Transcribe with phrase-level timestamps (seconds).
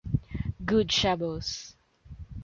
[0.65, 1.75] Good Shabbos.